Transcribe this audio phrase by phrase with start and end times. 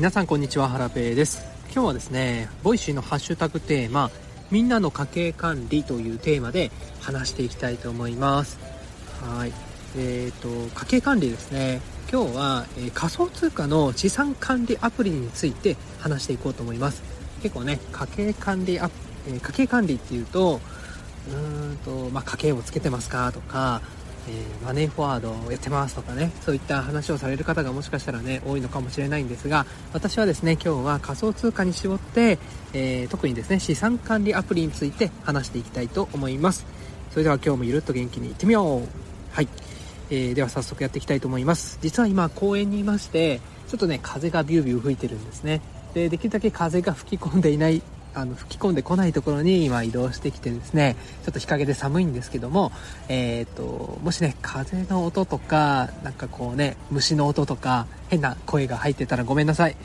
[0.00, 1.44] 皆さんこんにちはハラペーです。
[1.74, 4.10] 今日はですね Voicy のハッシュタグテーマ
[4.50, 6.70] みんなの家計管理というテーマで
[7.02, 8.58] 話していきたいと思います。
[9.22, 9.52] はい。
[9.98, 11.82] えーと家計管理ですね。
[12.10, 17.02] 今日は、えー、仮想通貨の資産管理アプリについて話していこうと思います。
[17.42, 18.90] 結構ね家計管理ア、
[19.28, 20.62] えー、家計管理っていうと
[21.28, 23.82] うーんと、まあ、家計をつけてますかとか
[24.28, 32.38] えー、マネーフォワードをやってますとかねそういった話をされる方がもしかしたらね多いのかもしれないんですが私はですね今日は仮想通貨に絞って、
[32.72, 36.66] えー、特にですね資産管理アプリについて話していきたいと思います。
[37.10, 38.82] それでは今日もゆるっと元気にいってみよう。
[39.32, 39.48] はい、
[40.10, 41.78] えー、では早速やっていきたいと思います。
[41.82, 45.60] 実は今公園にいましてちょっとね風がビュービュー吹いてるんですね。
[45.94, 47.82] でできるだけ風が吹き込んでいない
[48.14, 52.72] あの吹き込んでこないところに今移動してきてですねちょっと日陰で寒いんですけども、
[53.08, 59.76] えーと、もしね風の音とかなんかこうね虫の音とか変な声が入ってたらごめんなさい、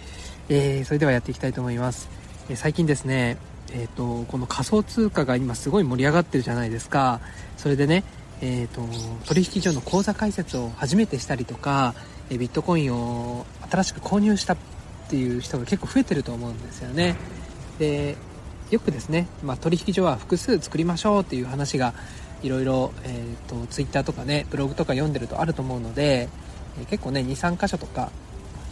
[0.49, 2.09] えー、それではやっていきたいと思います、
[2.49, 3.37] えー、最近ですね
[3.73, 7.19] えーと、この仮想通貨が今すごい盛り上がってるじゃないですか。
[7.57, 8.03] それでね
[8.41, 8.81] えーと、
[9.27, 11.95] 取引所の口座開設を初めてしたりとか
[12.29, 14.57] ビットコインを新しく購入したっ
[15.09, 17.15] ていう人が結構増えてると思うんですよね。
[17.79, 18.15] で
[18.71, 21.93] よくですね、まあ、取引所は複数作りましょうっていう話が
[22.41, 26.29] いろいろ、えーと、ツイッターとかねブログとか読んでるとあると思うので、
[26.81, 28.11] え、結構ね23箇所とか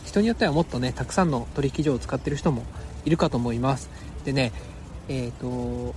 [0.05, 2.63] 人によってはもっとねたくさんの取引所を使ってる人も
[3.05, 3.89] いるかと思います。
[4.25, 4.51] でね
[5.07, 5.95] えっ、ー、と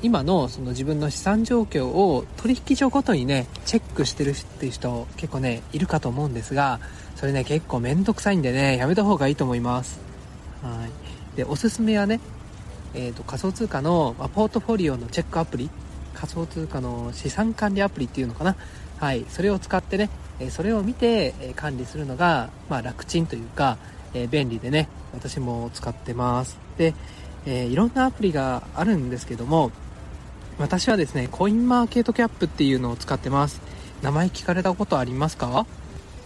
[0.00, 6.78] 今のその自分の資産状況を取引所ごとにねチェックしてるっていう人結構ねいるかと思うんですが
[7.16, 9.98] それね結構めんどくさいんでねやめた方がいいと思います。
[10.62, 11.36] はい。
[11.36, 12.20] でおすすめはね
[12.94, 15.70] えーと、仮想通貨の、ま、ポートフォリオのチェックアプリ
[16.14, 18.56] 仮想通貨の資産管理アプリっていうのかな。
[18.98, 19.24] はい。
[19.28, 23.76] それを使ってね、えそれを見て、え管理するのが、まあ、楽ちんというか、
[24.14, 26.56] えー、便利でね私も使ってます。
[26.78, 26.94] で、
[27.46, 29.70] えー、いろんなアプリがあるんですけども
[30.58, 33.60] 私はですねコインマーケットキャップっていうのを使ってます。
[34.02, 35.66] 名前聞かれたことありますか？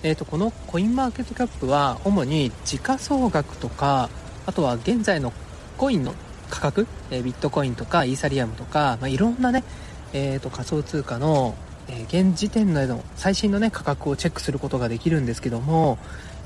[0.03, 4.11] えー、とこのコインマーケットキャップは主に時価総額とか
[4.47, 5.33] あとは現在の
[5.79, 6.15] コインの
[6.53, 9.65] 価格、えー、ビットコインとかイーサリアムとか、まあ、いろんなね、
[10.13, 11.55] えーと、仮想通貨の、
[11.89, 15.97] えー、現時点の最新のね価格をチェックすることができるんですけども、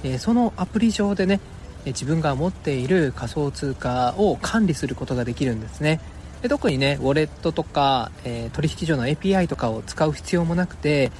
[0.05, 1.41] えー、そのアプリ上でね
[1.87, 6.01] 自分が持っている仮想通貨を管理することができるんですね。
[6.41, 11.11] で特にねウォレットとか、えー、取引所の API とかを使う必要もなくて、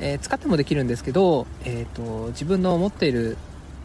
[0.00, 3.36] えー、使ってもできるんですけど、えーと自分の持っている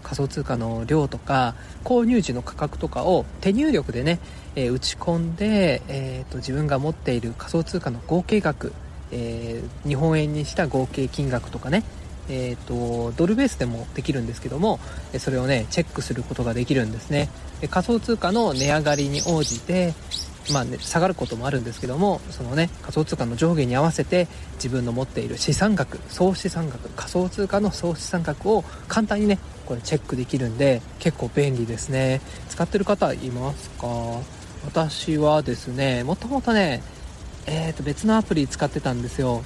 [0.03, 4.19] 仮想通貨の量とか購入時の価格とかを手入力でね、
[4.55, 8.73] えー、打ち込んで、えーと、自分が持っている仮想通貨の合計額、
[9.11, 11.83] えー、日本円にした合計金額とかね
[12.31, 14.79] えーと、ドルベースでもできるんですけども
[15.17, 17.27] それをねチェックすることができるんですね。
[17.59, 19.93] で仮想通貨の値上がりに応じて
[20.51, 29.37] まあね、下がることもあるんですけどもそのね仮想通貨の上下に合わせて自分の持っている資産額総資産額仮想通貨の総資産額を簡単にね
[29.69, 32.21] これチェックできるんで結構便利ですね。
[32.49, 33.87] 使ってる方いますか？
[34.65, 36.81] 私はですねもともとね
[37.45, 39.43] えー、と別のアプリ使ってたんですよ。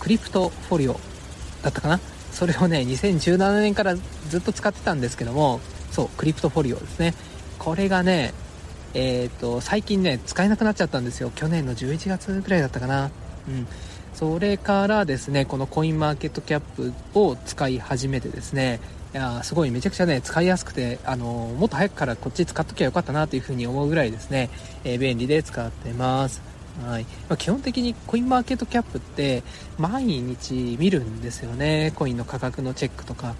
[0.00, 0.98] クリプトフォリオ
[1.62, 2.00] だったかな？
[2.32, 7.14] それをね2017年からずっと使ってたんですけどもそうクリプトフォリオですね。
[7.58, 8.32] これがね
[8.94, 11.30] えーと、最近ね使えなくなっちゃったんですよ。
[11.34, 13.10] 去年の11月ぐらいだったかな。
[13.46, 13.66] うん。
[14.18, 18.80] それからですねこのコインマーケットキャップを使い始めてですね
[19.14, 21.24] いやすごいめちゃくちゃね使いやすくてあの
[21.56, 24.50] もっと早くからこっち使っときゃよかったなというふうに思うぐらいですね、
[24.82, 26.42] えー、便利で使ってます。
[26.84, 27.04] はい。
[27.28, 29.44] まあ、基本的にコインマーケットキャップって
[29.78, 31.92] 毎日見るんですよね。
[31.94, 33.36] コインの価格のチェックとか。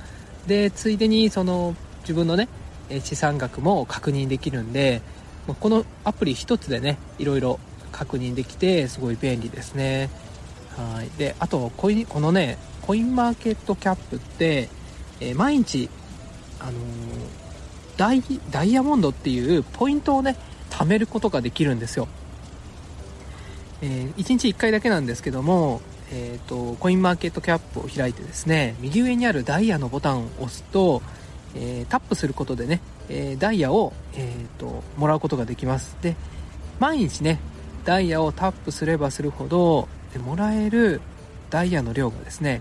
[0.46, 2.48] でついでにその自分のね
[3.02, 5.02] 資産額も確認できるんで
[5.58, 7.58] このアプリ1つでねいろいろ
[7.90, 10.08] 確認できてすごい便利ですね。
[10.80, 11.10] はい。
[11.18, 14.68] であとこのねコインマーケットキャップって、
[15.20, 15.90] えー、毎日
[16.60, 16.74] あのー、
[17.96, 20.36] ダイダイヤモンドっていうポイントをね
[20.70, 22.08] 貯めることができるんですよ、
[23.82, 25.80] えー、1日1回だけなんですけども
[26.10, 31.02] えーと、コインマーケットキャップを開いてですね右上にあるダイヤのボタンを押すと、
[31.54, 35.96] えー、タップすることでねえー、ダイヤを、えーと、もらうことができます。
[36.02, 36.16] で
[36.78, 37.40] 毎日ね
[37.84, 41.00] ダイヤをタップすればするほどでもらえる
[41.50, 42.60] ダイヤの量がですね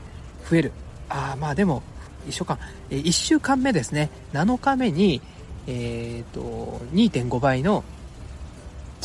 [0.49, 0.71] 増える。
[1.09, 1.83] ああまあでも
[2.27, 2.57] 一緒か、
[2.89, 4.09] え、1週間目ですね。
[4.33, 5.21] 7日目に
[5.67, 7.83] えっ、ー、と2.5倍の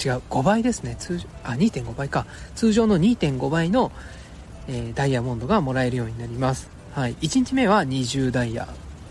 [0.05, 0.97] 違う5倍ですね。
[0.99, 2.27] 通常あ2.5倍か。
[2.55, 3.93] 通常の2.5倍の、
[4.69, 6.69] えー、ダイヤモンドがもらえるようになります。
[6.95, 7.15] はい。
[7.17, 8.69] 1日目は20ダイヤ。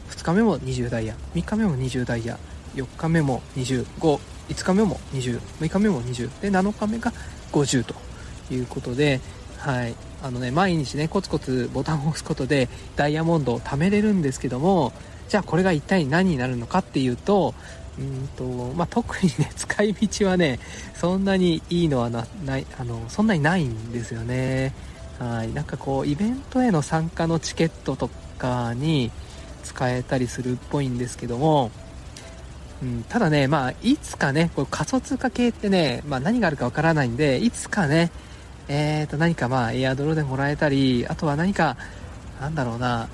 [0.10, 1.16] 2日目も20ダイヤ。
[1.34, 2.38] 3日目も20ダイヤ。
[2.76, 4.20] 4日目も255
[4.50, 7.14] 日目も206日目も20で7日目が
[7.52, 8.11] 50と。
[8.52, 9.20] いうことで
[9.58, 9.96] はい。
[10.24, 14.94] あのね毎日ねコツコツボタンを押すことでダイヤモンドを貯めれるんですけども
[15.30, 17.56] じゃあこれが一体何になるのかっていうと
[18.00, 18.44] うんと
[18.74, 20.60] まあ、特にね 使い道はね
[20.96, 22.24] そんなにいいのはな
[22.58, 24.74] いあのそんなにないんですよね。
[25.20, 25.52] はい。
[25.54, 29.12] なんかこうイベントへの参加のチケットとかに
[29.64, 31.70] 使えたりするっぽいんですけども、
[32.82, 38.10] うん、ただねまあいつかねこう仮想通貨系ってね、まあ、何があるかわからないんでいつかね
[38.68, 41.78] えー、と何かまあエアドロでもらえたりあとは何か
[42.40, 43.08] なんだろうな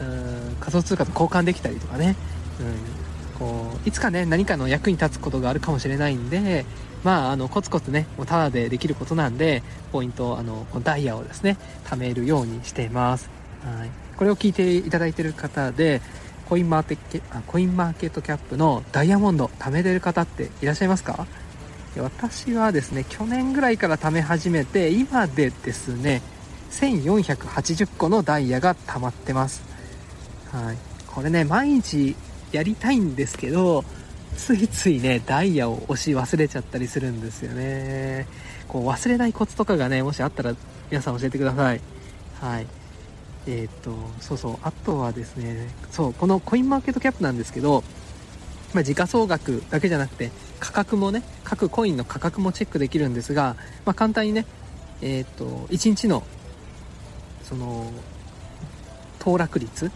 [0.00, 2.16] うん仮想通貨と交換できたりとかね、
[2.60, 6.64] うん、こういつかね何かの役に立つことがあるかもしれないんで
[7.04, 13.30] まあ、あのコツコツねもうタダでできることなんでポイントあのダイヤをですね貯めるようにしています。
[13.62, 13.90] はい。
[14.16, 16.00] これを聞いていただいてる方で
[16.48, 21.28] コインマーケコインマーケットキャップのダイヤモンド貯めてる方っていらっしゃいますか？
[22.00, 26.22] 私はですね去年ぐらいから貯め始めて今でですね
[26.70, 29.62] 1480個のダイヤが溜まってます。
[30.52, 30.76] はい。
[31.06, 32.14] これね毎日
[32.52, 33.84] やりたいんですけど
[34.36, 38.26] ついついねダイヤを押し忘れちゃったりするんですよね。
[38.68, 40.54] こう忘れないコツとかがねもしあったら
[40.90, 41.80] 皆さん教えてください。
[42.40, 42.66] はい。
[43.46, 44.58] えっ、とそうそう。
[44.62, 47.82] あとはですねそうこのコインマーケットキャップなんですけど
[48.76, 50.30] まあ、時価総額だけじゃなくて
[50.60, 53.56] 価格もね各コインの価格もチェックできるんですが、
[53.86, 54.44] まあ、簡単にね
[55.00, 56.22] えっ、と1日の
[57.42, 57.90] その
[59.18, 59.90] 騰落率、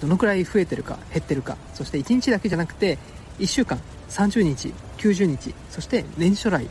[0.00, 2.98] どのくらい増えてるか減ってるかそして1日だけじゃなくて
[3.38, 3.80] 1週間
[4.10, 6.68] 30日90日そして年初来。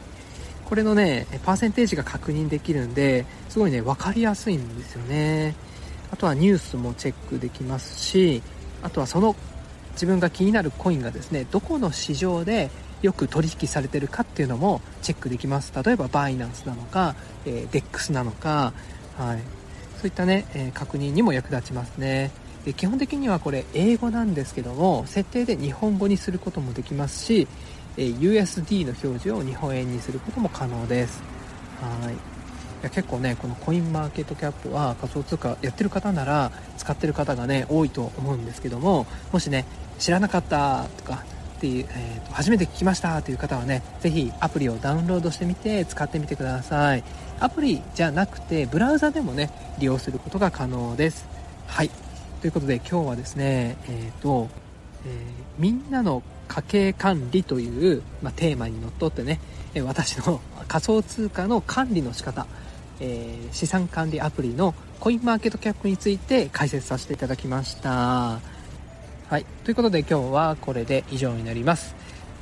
[0.66, 5.56] これのねパーセンテージが確認できるんですごいね分かりやすいんですよね。
[6.12, 8.44] あとはニュースもチェックできますし
[8.84, 9.36] あとはその
[9.96, 12.70] 自分が気になるコインがですねどこの市場で
[13.02, 15.74] よく取引されてるかっていうのもチェックできます。
[15.84, 17.16] 例えばバイナンスなのか、
[17.46, 18.74] えー、DEX なのか、
[19.18, 19.40] はい、
[19.98, 22.32] そういったね、えー、確認にも役立ちますね。
[22.66, 27.48] で基本的にはこれ英語なんですけども設定で日本語にすることもできますし、
[27.96, 31.22] えー、USD の表示を日本円にすることも可能です。
[31.80, 32.35] はい。
[32.86, 39.66] や結構ねこのコインマーケットキャップは仮想通貨やってる方なら使ってる方がね多いと思うんですけどももしね
[40.00, 41.24] 知らなかったとか
[41.58, 47.04] っていう、えーと、初めて聞きましたという方はね是非アプリをダウンロードしてみて使ってみてください。
[47.40, 49.50] アプリじゃなくてブラウザでもね
[49.80, 51.28] 利用することが可能です。
[51.68, 51.90] はい。
[52.42, 54.50] ということで今日はですねえっ、ー、と、
[55.06, 55.12] えー、
[55.58, 59.40] みんなの家計管理という、まあ、テーマにのっとってね
[59.84, 62.46] 私の仮想通貨の管理の仕方
[63.00, 67.90] えー、資産管理アプリのコインマーケットキャップについて解説させていただきました。
[67.90, 69.46] はい。
[69.64, 71.96] ということで今日はこれで以上になります。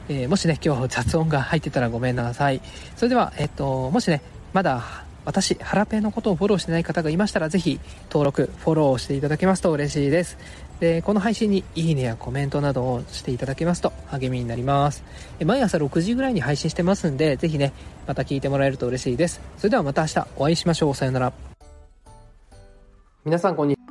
[0.09, 2.61] えー、もしね、今日雑音が入ってたらごめんなさい。
[2.95, 4.21] それでは、えっ、と、もしね、
[4.51, 7.79] まだ私、ハラペのことをフォローしてない方がいましたら、ぜひ
[8.09, 10.37] 登録、フォローしていただけますと嬉しいです。
[10.83, 15.01] で、この配信にいいねやコメントなどをしていただけますと励みになります。
[15.45, 17.71] 毎朝6時ぐらいに配信してますんで、ぜひね、
[18.05, 19.39] また聞いてもらえると嬉しいです。
[19.57, 20.93] それではまた明日お会いしましょう。
[20.93, 21.31] さよなら。
[23.23, 23.82] 皆さんこんにちは。